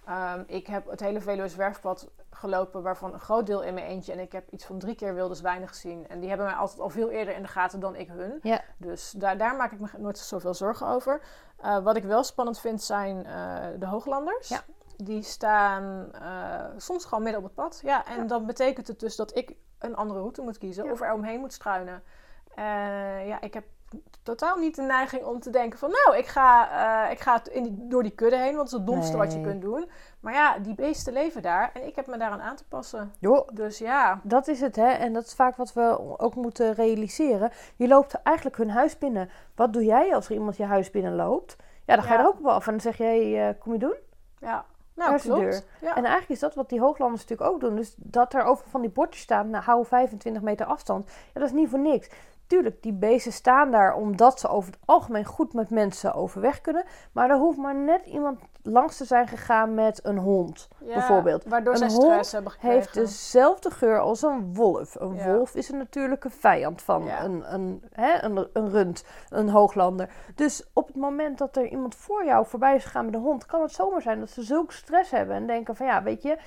[0.05, 2.11] Ehm, ik heb het hele Veluwe zwerfpad
[2.42, 4.12] gelopen, waarvan een groot deel in mijn eentje.
[4.12, 6.09] En ik heb iets van drie keer wilde zwijnen gezien.
[6.09, 8.38] En die hebben mij altijd al veel eerder in de gaten dan ik hun.
[8.42, 8.61] Ja.
[8.76, 11.22] Dus daar, daar maak ik me nooit zoveel zorgen over.
[11.57, 14.48] Eh, wat ik wel spannend vind zijn eh, de hooglanders.
[14.48, 14.61] Ja.
[14.96, 17.81] Die staan eh, soms gewoon midden op het pad.
[17.83, 18.24] Ja, en Ja.
[18.24, 20.90] dan betekent het dus dat ik een andere route moet kiezen.
[20.90, 22.02] Of er omheen moet struinen.
[23.26, 23.64] Ja, ik heb
[24.22, 25.90] totaal niet de neiging om te denken van...
[25.90, 26.68] Nou, ik ga,
[27.05, 28.57] eh, ik ga in die, door die kudde heen.
[28.57, 29.90] Want dat is het domste wat je kunt doen.
[30.20, 31.70] Maar ja, die beesten leven daar.
[31.74, 33.12] En ik heb me daaraan aan te passen.
[33.52, 34.88] Dus ja, dat is het, hè.
[34.88, 37.50] En dat is vaak wat we ook moeten realiseren.
[37.76, 39.31] Je loopt eigenlijk hun huis binnen.
[39.55, 41.57] Wat doe jij als er iemand je huis binnenloopt?
[41.85, 42.22] Ja, dan ga je Ja.
[42.24, 42.66] er ook op af.
[42.66, 43.96] En dan zeg je, hey, eh, kom je doen?
[44.38, 44.64] ja.
[44.94, 45.66] Nou, klopt.
[45.81, 45.88] Ja.
[45.96, 47.76] En eigenlijk is dat wat die hooglanders natuurlijk ook doen.
[47.76, 51.05] Dus dat er over van die bordjes staan, nou, hou 25 meter afstand.
[51.07, 52.11] Ja, dat is niet voor niks.
[52.53, 56.85] Tuurlijk, die beesten staan daar omdat ze over het algemeen goed met mensen overweg kunnen.
[57.12, 61.45] Maar er hoeft maar net iemand langs te zijn gegaan met een hond, Ja, bijvoorbeeld.
[61.45, 62.77] Waardoor Een hond stress hebben gekregen.
[62.77, 64.95] Heeft dezelfde geur als een wolf.
[65.01, 65.33] Een Ja.
[65.35, 67.25] wolf is een natuurlijke vijand van Ja.
[67.25, 70.09] een, een, hè, een, een rund, een hooglander.
[70.35, 73.47] Dus op het moment dat er iemand voor jou voorbij is gegaan met een hond,
[73.47, 76.38] kan het zomaar zijn dat ze zulke stress hebben en denken van ja, weet je,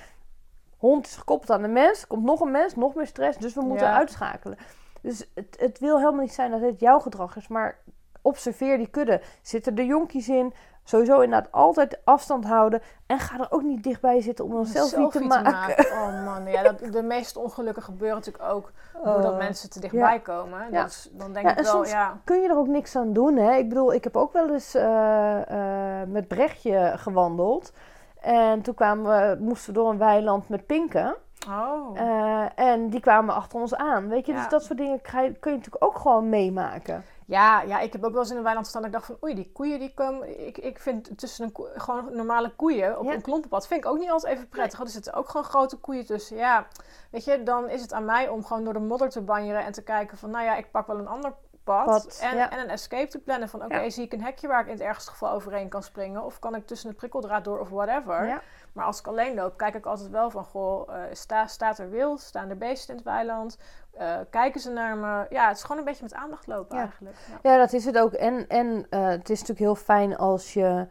[0.76, 3.62] hond is gekoppeld aan de mens, komt nog een mens, nog meer stress, dus we
[3.62, 4.58] moeten uitschakelen.
[5.06, 7.78] Dus het, het wil helemaal niet zijn dat dit jouw gedrag is, maar
[8.22, 9.20] observeer die kudde.
[9.42, 10.54] Zitten er jonkies in?
[10.84, 12.82] Sowieso inderdaad altijd afstand houden.
[13.06, 15.84] En ga er ook niet dichtbij zitten om een selfie, te maken.
[15.92, 18.72] Oh man, ja, dat, de meeste ongelukken gebeuren natuurlijk ook
[19.04, 19.38] doordat Oh.
[19.38, 20.18] mensen te dichtbij ja.
[20.18, 20.66] komen.
[20.70, 20.82] Ja.
[20.82, 22.20] Dus dan denk Ja, ik en wel, soms- ja.
[22.24, 23.54] Kun je er ook niks aan doen, hè?
[23.56, 27.72] Ik bedoel, ik heb ook wel eens eh, eh, met Brechtje gewandeld.
[28.20, 29.04] En toen kwamen
[29.36, 31.16] we, moesten we door een weiland met pinken.
[31.48, 31.98] Oh.
[32.00, 34.08] Eh, en die kwamen achter ons aan.
[34.08, 34.38] Weet je, Ja.
[34.38, 37.04] dus dat soort dingen kun je natuurlijk ook gewoon meemaken.
[37.26, 39.28] Ja, ja, ik heb ook wel eens in een weiland gestaan dat ik dacht van...
[39.28, 40.46] Oei, die koeien die komen...
[40.46, 43.12] Ik, ik vind tussen een koe- gewoon normale koeien op Ja.
[43.12, 43.66] een klompenpad...
[43.66, 44.80] vind ik ook niet altijd even prettig.
[44.80, 46.36] Er zitten ook gewoon grote koeien tussen.
[46.36, 46.66] Ja,
[47.10, 49.64] weet je, dan is het aan mij om gewoon door de modder te banjeren...
[49.64, 51.32] en te kijken van, nou ja, ik pak wel een ander
[51.64, 51.84] pad...
[51.84, 52.50] Pad, en, ja.
[52.50, 53.64] en een escape te plannen van...
[53.64, 56.24] Oké, zie ik een hekje waar ik in het ergste geval overheen kan springen...
[56.24, 58.42] of kan ik tussen het prikkeldraad door of whatever...
[58.76, 60.44] Maar als ik alleen loop, kijk ik altijd wel van...
[60.44, 62.20] Goh, eh, sta, staat er wild?
[62.20, 63.58] Staan er beesten in het weiland?
[63.92, 65.26] Eh, kijken ze naar me?
[65.28, 66.82] Ja, het is gewoon een beetje met aandacht lopen Ja.
[66.82, 67.16] eigenlijk.
[67.42, 67.50] Ja.
[67.50, 68.12] Ja, dat is het ook.
[68.12, 70.86] En, en eh, het is natuurlijk heel fijn als je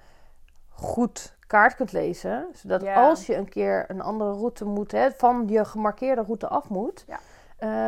[0.69, 2.47] goed kaart kunt lezen.
[2.53, 3.07] Zodat Ja.
[3.07, 7.05] als je een keer een andere route moet, hè, van je gemarkeerde route af moet,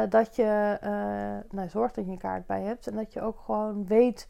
[0.10, 0.78] dat je
[1.50, 2.88] nou, zorgt dat je een kaart bij hebt.
[2.88, 4.28] En dat je ook gewoon weet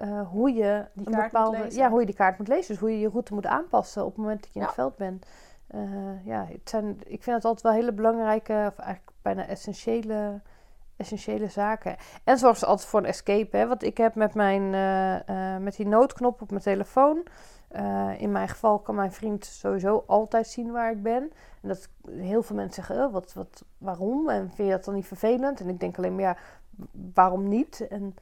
[0.00, 1.80] uh, hoe je Die een kaart moet bepaalde, lezen.
[1.80, 2.68] ja, hoe je die kaart moet lezen.
[2.72, 4.66] Dus hoe je je route moet aanpassen op het moment dat je in Ja.
[4.66, 5.26] het veld bent.
[5.74, 10.40] Uh, ja, het zijn, ik vind het altijd wel hele belangrijke, of eigenlijk bijna essentiële,
[10.96, 11.96] essentiële zaken.
[12.24, 13.56] En zorg ze altijd voor een escape.
[13.56, 13.66] Hè?
[13.66, 17.22] Want ik heb met, mijn, uh, met die noodknop op mijn telefoon.
[18.18, 21.32] In mijn geval kan mijn vriend sowieso altijd zien waar ik ben.
[21.62, 24.28] En dat heel veel mensen zeggen, oh, wat, wat, waarom?
[24.28, 25.60] En vind je dat dan niet vervelend?
[25.60, 26.36] En ik denk alleen maar, ja,
[27.14, 27.86] waarom niet?
[27.88, 28.14] En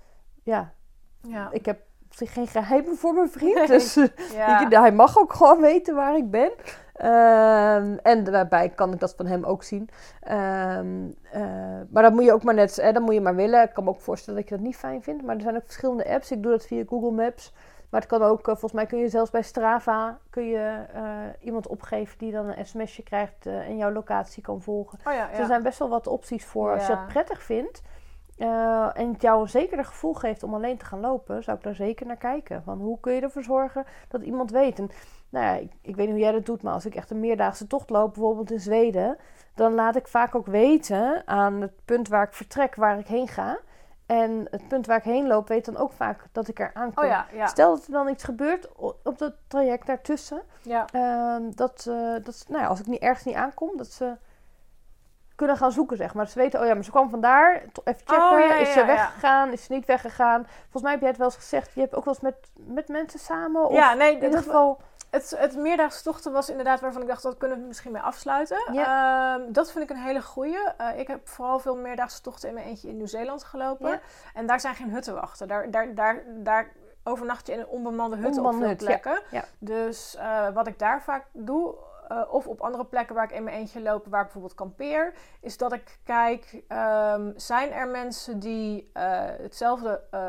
[0.42, 0.72] ja,
[1.20, 1.48] Ja.
[1.52, 1.78] ik heb
[2.10, 3.68] geen geheimen voor mijn vriend.
[3.68, 3.94] Dus
[4.34, 4.60] Ja.
[4.60, 6.50] ik, hij mag ook gewoon weten waar ik ben.
[6.98, 9.88] Ehm, en daarbij kan ik dat van hem ook zien.
[10.20, 11.42] Ehm, eh,
[11.90, 13.62] maar dat moet je ook maar net, eh, dat moet je maar willen.
[13.62, 15.24] Ik kan me ook voorstellen dat je dat niet fijn vindt.
[15.24, 16.30] Maar er zijn ook verschillende apps.
[16.30, 17.52] Ik doe dat via Google Maps.
[17.90, 21.02] Maar het kan ook, eh, volgens mij kun je zelfs bij Strava kun je, uh,
[21.40, 24.98] iemand opgeven die dan een sms'je krijgt en jouw locatie kan volgen.
[25.06, 25.28] Oh ja, ja.
[25.28, 26.72] Dus er zijn best wel wat opties voor.
[26.72, 27.82] Als je dat prettig vindt
[28.38, 31.62] uh, en het jou een zekerder gevoel geeft om alleen te gaan lopen, zou ik
[31.62, 32.62] daar zeker naar kijken.
[32.62, 34.78] Van hoe kun je ervoor zorgen dat iemand weet.
[34.78, 34.90] En
[35.28, 37.20] nou ja, ik, ik weet niet hoe jij dat doet, maar als ik echt een
[37.20, 39.16] meerdaagse tocht loop, bijvoorbeeld in Zweden,
[39.54, 43.28] dan laat ik vaak ook weten aan het punt waar ik vertrek, waar ik heen
[43.28, 43.58] ga.
[44.06, 47.04] En het punt waar ik heen loop, weet dan ook vaak dat ik er aankom.
[47.04, 47.46] Oh ja, ja.
[47.46, 48.68] Stel dat er dan iets gebeurt
[49.02, 50.42] op dat traject daartussen.
[50.62, 50.86] ja.
[50.92, 54.16] Ehm, dat, eh, dat, nou ja, als ik niet, ergens niet aankom, dat ze
[55.38, 56.28] kunnen gaan zoeken, zeg maar.
[56.28, 57.54] Ze weten, oh ja, maar ze kwam vandaar.
[57.84, 60.46] Even checken, Oh, ja, is ze weggegaan, is ze niet weggegaan?
[60.60, 62.88] Volgens mij heb jij het wel eens gezegd, je hebt ook wel eens met, met
[62.88, 63.64] mensen samen?
[63.68, 64.80] Of ja, nee, in ieder geval...
[65.10, 68.58] Het, het meerdaagse tochten was inderdaad waarvan ik dacht, dat kunnen we misschien mee afsluiten.
[68.66, 70.58] Ehm, dat vind ik een hele goeie.
[70.76, 74.00] Eh, ik heb vooral veel meerdaagse tochten in mijn eentje in Nieuw-Zeeland gelopen.
[74.34, 75.48] En daar zijn geen hutten wachten.
[75.48, 76.72] Daar, daar, daar, daar
[77.04, 78.74] overnacht je in een onbemande hut op veel ja.
[78.74, 79.20] plekken.
[79.30, 79.44] Ja.
[79.58, 81.74] Dus eh, wat ik daar vaak doe,
[82.08, 85.14] eh, of op andere plekken waar ik in mijn eentje loop, waar ik bijvoorbeeld kampeer,
[85.40, 90.20] is dat ik kijk, ehm, zijn er mensen die eh, hetzelfde, eh,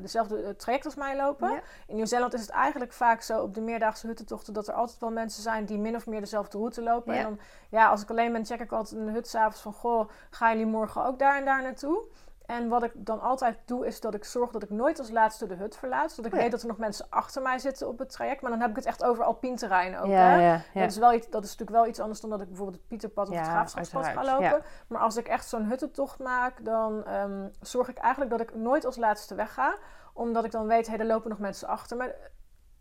[0.00, 1.50] dezelfde traject als mij lopen?
[1.50, 1.60] Ja.
[1.86, 5.10] In Nieuw-Zeeland is het eigenlijk vaak zo op de meerdaagse huttentochten dat er altijd wel
[5.10, 7.14] mensen zijn die min of meer dezelfde route lopen.
[7.14, 7.18] Ja.
[7.18, 9.72] En dan, ja, als ik alleen ben, check ik altijd in de hut s'avonds van,
[9.72, 12.04] goh, gaan jullie morgen ook daar en daar naartoe?
[12.50, 15.46] En wat ik dan altijd doe, is dat ik zorg dat ik nooit als laatste
[15.46, 16.10] de hut verlaat.
[16.10, 16.42] Zodat ik Oh ja.
[16.42, 18.42] weet dat er nog mensen achter mij zitten op het traject.
[18.42, 20.06] Maar dan heb ik het echt over alpien terrein ook.
[20.06, 20.46] ja, hè?
[20.46, 20.62] ja.
[20.74, 22.88] Dat, is wel iets, dat is natuurlijk wel iets anders dan dat ik bijvoorbeeld het
[22.88, 24.62] Pieterpad of het Graafschapspad ga lopen.
[24.88, 28.84] Maar als ik echt zo'n huttentocht maak, dan ehm, zorg ik eigenlijk dat ik nooit
[28.84, 29.76] als laatste wegga.
[30.12, 32.14] Omdat ik dan weet, hé, er lopen nog mensen achter me.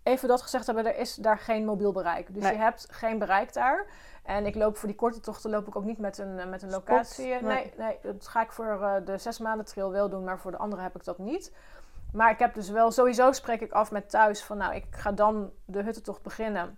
[0.03, 2.33] Even dat gezegd hebben, er is daar geen mobiel bereik.
[2.33, 2.51] Dus Nee.
[2.53, 3.85] je hebt geen bereik daar.
[4.23, 6.61] En ik loop voor die korte tochten loop ik ook niet met een, eh, met
[6.61, 7.25] een locatie.
[7.25, 7.41] nee.
[7.41, 10.51] Nee, nee, dat ga ik voor eh, de zes maanden trail wel doen, maar voor
[10.51, 11.53] de andere heb ik dat niet.
[12.13, 15.11] Maar ik heb dus wel, sowieso spreek ik af met thuis van nou, ik ga
[15.11, 16.77] dan de huttentocht beginnen.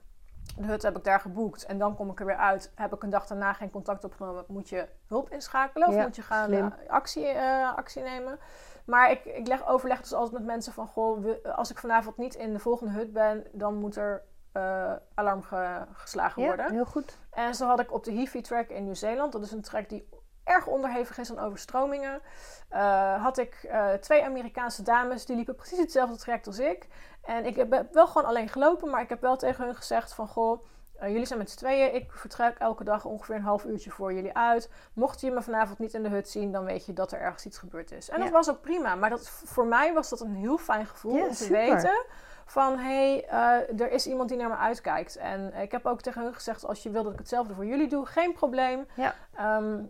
[0.58, 2.72] De hut heb ik daar geboekt en dan kom ik er weer uit.
[2.76, 6.16] Heb ik een dag daarna geen contact opgenomen, moet je hulp inschakelen of Ja, moet
[6.16, 7.38] je gaan eh, actie,
[7.76, 8.40] actie nemen.
[8.86, 12.18] Maar ik, ik leg, overleg dus altijd met mensen van goh, we- als ik vanavond
[12.18, 16.72] niet in de volgende hut ben, dan moet er eh, alarm ge- geslagen Ja, worden.
[16.72, 17.18] heel goed.
[17.32, 20.10] En zo had ik op de Heafy Track in Nieuw-Zeeland, dat is een track die
[20.44, 22.22] erg onderhevig is aan overstromingen.
[22.70, 26.88] eh, had ik eh, twee Amerikaanse dames, die liepen precies hetzelfde traject als ik.
[27.22, 30.28] En ik heb wel gewoon alleen gelopen, maar ik heb wel tegen hun gezegd van...
[30.28, 30.64] Goh,
[31.02, 31.96] eh, jullie zijn met z'n tweeën.
[31.96, 34.70] Ik vertrek elke dag ongeveer een half uurtje voor jullie uit.
[34.94, 37.46] Mocht je me vanavond niet in de hut zien, dan weet je dat er ergens
[37.46, 38.10] iets gebeurd is.
[38.10, 38.96] En dat was ook prima.
[38.96, 41.58] Maar dat, voor mij was dat een heel fijn gevoel Ja, om te super.
[41.58, 42.06] weten
[42.46, 42.78] van...
[42.78, 45.16] hé, hey, eh, er is iemand die naar me uitkijkt.
[45.16, 46.66] En ik heb ook tegen hun gezegd...
[46.66, 48.88] als je wil dat ik hetzelfde voor jullie doe, geen probleem.
[48.96, 49.16] Ja.
[49.36, 49.84] Ehm,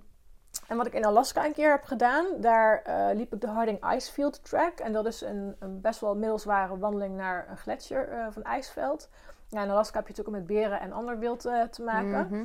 [0.68, 3.94] en wat ik in Alaska een keer heb gedaan, daar eh, liep ik de Harding
[3.94, 4.80] Icefield Track.
[4.80, 9.10] En dat is een, een best wel middelzware wandeling naar een gletsjer eh, van ijsveld.
[9.52, 12.28] Ja, in Alaska heb je natuurlijk ook met beren en ander wild eh, te maken.
[12.30, 12.44] Mhm.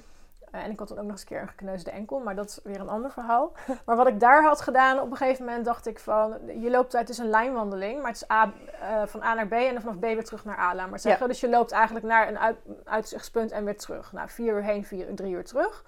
[0.50, 2.48] Eh, en ik had dan ook nog eens een keer een gekneusde enkel, maar dat
[2.48, 3.52] is weer een ander verhaal.
[3.86, 6.34] maar wat ik daar had gedaan, op een gegeven moment dacht ik van...
[6.60, 9.46] Je loopt uit, het is een lijnwandeling, maar het is A, eh, van A naar
[9.46, 11.28] B en dan vanaf B weer terug naar A, laat maar zeggen.
[11.28, 14.12] Dus je loopt eigenlijk naar een uit, uitzichtspunt en weer terug.
[14.12, 15.84] Nou, vier uur heen, vier, drie uur terug.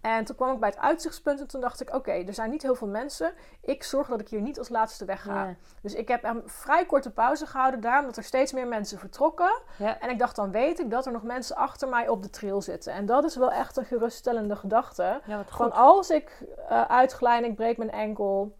[0.00, 1.94] En toen kwam ik bij het uitzichtspunt en toen dacht ik...
[1.94, 3.32] Oké, er zijn niet heel veel mensen.
[3.60, 5.46] Ik zorg dat ik hier niet als laatste wegga.
[5.46, 5.54] Ja.
[5.82, 9.60] Dus ik heb een vrij korte pauze gehouden daar, omdat er steeds meer mensen vertrokken.
[9.78, 10.00] Ja.
[10.00, 12.62] En ik dacht, dan weet ik dat er nog mensen achter mij op de trail
[12.62, 12.92] zitten.
[12.92, 15.20] En dat is wel echt een geruststellende gedachte.
[15.24, 18.56] ja, Van als ik eh uitglijd en ik breek mijn enkel,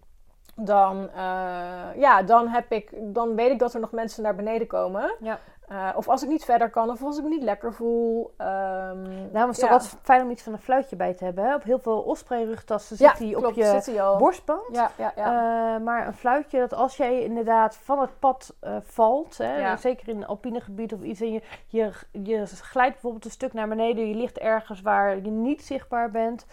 [0.54, 4.66] dan, eh, ja, dan, heb ik, dan weet ik dat er nog mensen naar beneden
[4.66, 5.14] komen.
[5.20, 5.38] Ja.
[5.68, 8.34] Eh, of als ik niet verder kan, of als ik me niet lekker voel.
[8.36, 9.62] Ehm Daarom is het ja.
[9.62, 11.44] toch altijd fijn om iets van een fluitje bij te hebben.
[11.44, 11.54] Hè?
[11.54, 14.62] Op heel veel osprey-rugtassen ja, zit die op je borstband.
[14.72, 14.90] Ja.
[14.96, 20.08] Eh, maar een fluitje, dat als jij inderdaad van het pad eh, valt, hè, zeker
[20.08, 23.68] in een alpine gebied of iets, en je, je, je glijdt bijvoorbeeld een stuk naar
[23.68, 26.46] beneden, je ligt ergens waar je niet zichtbaar bent,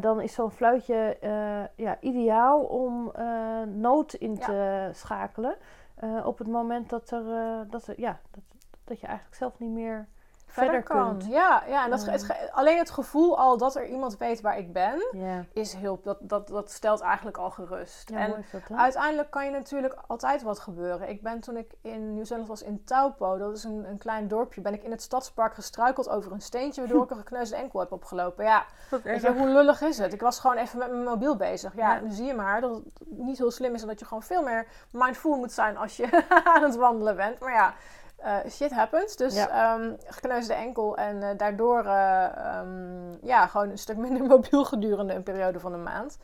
[0.00, 1.16] dan is zo'n fluitje
[1.76, 3.12] ja, ideaal om
[3.74, 5.56] nood in te schakelen.
[6.00, 8.42] Eh, op het moment dat, er, eh, dat, er, ja, dat,
[8.84, 10.08] dat je eigenlijk zelf niet meer
[10.50, 11.08] verder, kan.
[11.08, 11.26] kunt.
[11.26, 14.72] Ja, ja en dat, het alleen het gevoel al dat er iemand weet waar ik
[14.72, 18.10] ben, Ja, is heel, dat, dat, dat stelt eigenlijk al gerust.
[18.10, 18.78] ja en dat?
[18.78, 21.08] Uiteindelijk kan je natuurlijk altijd wat gebeuren.
[21.08, 24.60] Ik ben toen ik in Nieuw-Zeeland was in Taupo, dat is een, een klein dorpje,
[24.60, 27.92] ben ik in het stadspark gestruikeld over een steentje waardoor ik een gekneusde enkel heb
[27.92, 28.44] opgelopen.
[28.44, 28.64] Ja,
[29.02, 30.12] weet je, hoe lullig is het?
[30.12, 31.76] Ik was gewoon even met mijn mobiel bezig.
[31.76, 34.22] Ja, nu zie je maar dat het niet heel slim is en dat je gewoon
[34.22, 37.40] veel meer mindful moet zijn als je aan het wandelen bent.
[37.40, 37.74] Maar ja,
[38.22, 39.16] eh, shit happens.
[39.16, 39.48] Dus Ja.
[39.48, 45.14] ehm, gekneusde enkel en eh, daardoor eh, ehm, ja, gewoon een stuk minder mobiel gedurende
[45.14, 46.18] een periode van een maand.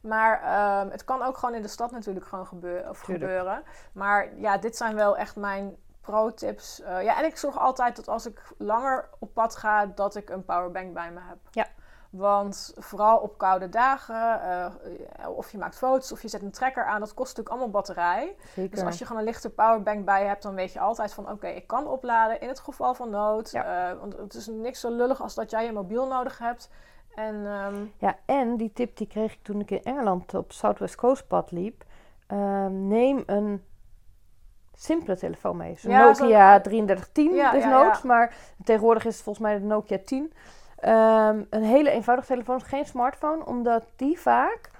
[0.00, 2.90] Maar ehm, het kan ook gewoon in de stad natuurlijk gewoon gebeuren.
[2.90, 3.30] Of Tuurlijk.
[3.30, 3.62] gebeuren.
[3.92, 6.82] Maar ja, dit zijn wel echt mijn pro-tips.
[6.84, 10.44] Ja, en ik zorg altijd dat als ik langer op pad ga, dat ik een
[10.44, 11.38] powerbank bij me heb.
[11.50, 11.66] Ja.
[12.10, 16.84] Want vooral op koude dagen, eh, of je maakt foto's of je zet een trekker
[16.84, 18.36] aan, dat kost natuurlijk allemaal batterij.
[18.54, 18.76] Zeker.
[18.76, 21.46] Dus als je gewoon een lichte powerbank bij hebt, dan weet je altijd van oké,
[21.46, 23.50] ik kan opladen in het geval van nood.
[23.50, 23.90] Ja.
[23.90, 26.70] Eh, want het is niks zo lullig als dat jij je mobiel nodig hebt.
[27.14, 30.94] En ehm, Ja, en die tip die kreeg ik toen ik in Engeland op Southwest
[30.94, 31.84] Coast pad liep.
[32.26, 33.64] Ehm, neem een
[34.74, 35.76] simpele telefoon mee.
[35.78, 39.98] Zo'n Ja, Nokia 3310 Ja, desnoods, ja, maar tegenwoordig is het volgens mij de Nokia
[40.04, 40.32] 10.
[40.80, 44.70] Ehm, een hele eenvoudige telefoon, geen smartphone, omdat die vaak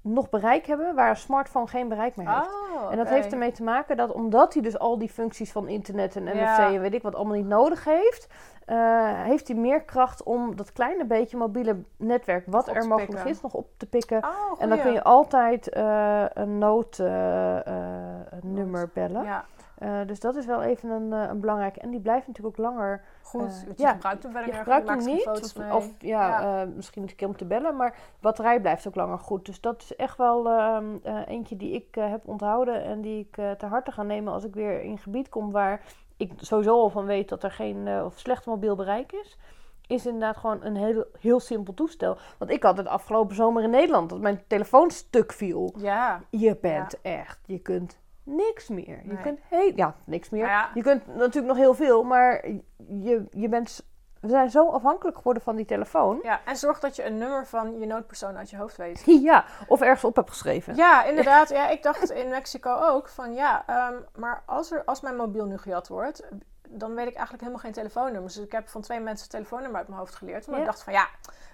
[0.00, 2.46] nog bereik hebben waar een smartphone geen bereik meer heeft.
[2.48, 5.68] oh, En dat heeft ermee te maken dat omdat hij dus al die functies van
[5.68, 6.72] internet en NFC Ja.
[6.72, 8.28] en weet ik wat allemaal niet nodig heeft,
[8.64, 8.76] eh,
[9.22, 13.28] heeft hij meer kracht om dat kleine beetje mobiele netwerk wat er mogelijk pikken.
[13.30, 14.18] is nog op te pikken.
[14.24, 19.24] Oh, En dan kun je altijd eh, een noodnummer bellen.
[19.24, 19.44] Ja,
[19.84, 21.80] Eh, dus dat is wel even een, eh, een belangrijke.
[21.80, 23.02] En die blijft natuurlijk ook langer.
[23.22, 23.40] goed.
[23.40, 25.26] Eh, want je ja, gebruikt hem Je gebruikt hem niet.
[25.72, 26.64] Of, ja, Ja.
[26.64, 27.76] misschien een keer om te bellen.
[27.76, 29.46] Maar batterij blijft ook langer goed.
[29.46, 32.84] Dus dat is echt wel ehm, eh, eentje die ik heb onthouden.
[32.84, 35.80] En die ik ter harte ga nemen als ik weer in een gebied kom waar
[36.16, 39.38] ik sowieso al van weet dat er geen of slecht mobiel bereik is.
[39.86, 42.16] Is inderdaad gewoon een heel, heel simpel toestel.
[42.38, 45.74] Want ik had het afgelopen zomer in Nederland dat mijn telefoon stuk viel.
[45.76, 49.00] Ja, Je bent echt, je kunt niks meer.
[49.02, 49.22] Je Nee.
[49.22, 50.46] kunt heel, ja, niks meer.
[50.46, 50.70] Ja.
[50.74, 52.46] Je kunt natuurlijk nog heel veel, maar
[52.88, 53.86] je, je bent,
[54.20, 56.18] we zijn zo afhankelijk geworden van die telefoon.
[56.22, 59.02] ja, en zorg dat je een nummer van je noodpersoon uit je hoofd weet.
[59.22, 60.74] Ja, of ergens op hebt geschreven.
[60.76, 61.48] Ja, inderdaad.
[61.48, 65.46] Ja, ik dacht in Mexico ook van ja, ehm, maar als, er, als mijn mobiel
[65.46, 66.28] nu gejat wordt,
[66.68, 68.34] dan weet ik eigenlijk helemaal geen telefoonnummers.
[68.34, 70.46] Dus ik heb van twee mensen telefoonnummer uit mijn hoofd geleerd.
[70.46, 70.56] Ja.
[70.56, 71.08] ik dacht van ja,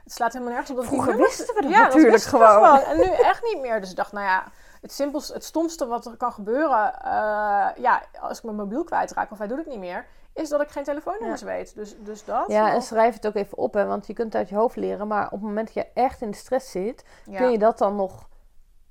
[0.04, 2.78] het slaat helemaal nergens op dat Vroeger nummers- wisten we dat ja, natuurlijk gewoon.
[2.78, 3.80] En nu echt niet meer.
[3.80, 4.44] Dus ik dacht, nou ja,
[4.80, 9.30] het simpelste, het stomste wat er kan gebeuren, eh, ja, als ik mijn mobiel kwijtraak,
[9.30, 11.74] of hij doet het niet meer, is dat ik geen telefoonnummers weet.
[11.74, 12.44] Dus, dus dat.
[12.46, 14.76] Ja, en schrijf het ook even op, hè, want je kunt het uit je hoofd
[14.76, 15.06] leren.
[15.08, 17.96] Maar op het moment dat je echt in de stress zit, kun je dat dan
[17.96, 18.28] nog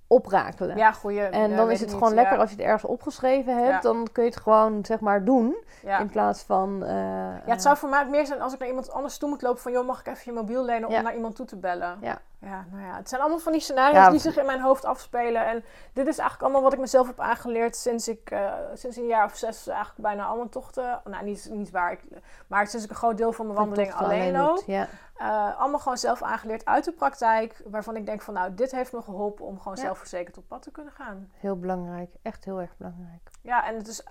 [0.10, 0.78] oprakelen.
[0.78, 1.22] Ja, goeie.
[1.22, 2.42] En dan is het gewoon niet, lekker ja.
[2.42, 3.70] als je het ergens opgeschreven hebt.
[3.70, 3.80] Ja.
[3.80, 5.58] Dan kun je het gewoon, zeg maar, doen.
[5.82, 6.00] Ja.
[6.00, 6.84] In plaats van...
[6.84, 9.42] eh, Ja, het zou voor mij meer zijn als ik naar iemand anders toe moet
[9.42, 9.72] lopen van...
[9.72, 11.98] joh, mag ik even je mobiel lenen om naar iemand toe te bellen?
[12.02, 12.18] Ja.
[12.42, 14.86] Ja, nou ja, het zijn allemaal van die scenario's Ja, die zich in mijn hoofd
[14.86, 15.46] afspelen.
[15.46, 19.08] En dit is eigenlijk allemaal wat ik mezelf heb aangeleerd sinds ik, eh, sinds een
[19.08, 22.02] jaar of zes, eigenlijk bijna al mijn tochten, nou niet, niet waar, ik,
[22.48, 24.64] maar sinds ik een groot deel van mijn wandelingen alleen loop.
[24.66, 24.88] Ja.
[25.16, 28.94] Eh, allemaal gewoon zelf aangeleerd uit de praktijk, waarvan ik denk van nou, dit heeft
[28.94, 29.84] me geholpen om gewoon Ja.
[29.84, 31.32] zelfverzekerd op pad te kunnen gaan.
[31.34, 32.10] Heel belangrijk.
[32.22, 33.30] Echt heel erg belangrijk.
[33.42, 34.04] Ja, en het is,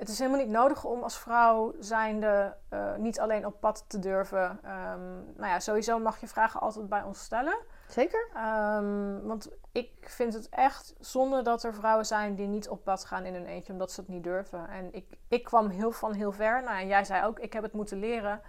[0.00, 3.98] het is helemaal niet nodig om als vrouw zijnde eh, niet alleen op pad te
[3.98, 4.58] durven.
[4.62, 7.58] Ehm, nou ja, sowieso mag je vragen altijd bij ons stellen.
[7.88, 8.28] Zeker?
[8.34, 13.04] Ehm, want ik vind het echt zonde dat er vrouwen zijn die niet op pad
[13.04, 14.68] gaan in een eentje omdat ze het niet durven.
[14.68, 16.62] En ik, ik kwam heel van heel ver.
[16.62, 18.40] Nou, en jij zei ook, ik heb het moeten leren.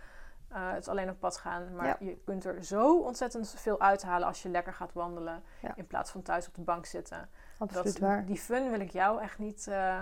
[0.50, 1.76] eh, het alleen op pad gaan.
[1.76, 1.96] Maar Ja.
[2.00, 5.44] je kunt er zo ontzettend veel uithalen als je lekker gaat wandelen.
[5.62, 5.72] Ja.
[5.76, 7.30] In plaats van thuis op de bank zitten.
[7.58, 8.26] Absoluut Dat, waar.
[8.26, 10.00] Die fun wil ik jou echt niet eh,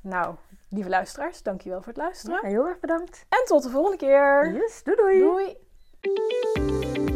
[0.02, 0.36] Nou,
[0.74, 2.40] lieve luisteraars, dankjewel voor het luisteren.
[2.42, 3.26] Ja, heel erg bedankt.
[3.30, 4.54] En tot de volgende keer.
[4.54, 5.20] Yes, doei doei.
[5.20, 7.13] Doei.